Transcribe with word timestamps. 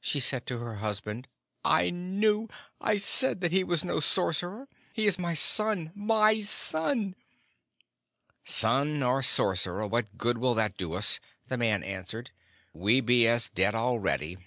she 0.00 0.18
said 0.18 0.48
to 0.48 0.58
her 0.58 0.78
husband, 0.78 1.28
"I 1.64 1.90
knew 1.90 2.48
I 2.80 2.96
said 2.96 3.40
that 3.40 3.52
he 3.52 3.62
was 3.62 3.84
no 3.84 4.00
sorcerer. 4.00 4.66
He 4.92 5.06
is 5.06 5.16
my 5.16 5.32
son 5.32 5.92
my 5.94 6.40
son!" 6.40 7.14
"Son 8.44 9.00
or 9.04 9.22
sorcerer, 9.22 9.86
what 9.86 10.18
good 10.18 10.38
will 10.38 10.54
that 10.54 10.76
do 10.76 10.94
us?" 10.94 11.20
the 11.46 11.56
man 11.56 11.84
answered. 11.84 12.32
"We 12.74 13.00
be 13.00 13.28
as 13.28 13.48
dead 13.48 13.76
already." 13.76 14.38